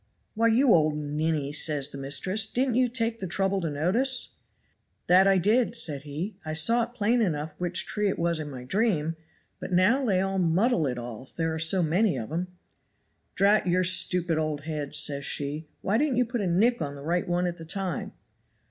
[0.33, 4.29] "'Why, you old ninny,' says the mistress, 'didn't you take the trouble to notice?'
[5.05, 8.63] "'That I did,' said he; 'I saw plain enough which tree it was in my
[8.63, 9.15] dream,
[9.59, 12.47] but now they muddle it all, there are so many of 'em.'
[13.35, 17.03] "'Drat your stupid old head,' says she, 'why didn't you put a nick on the
[17.03, 18.13] right one at the time?'"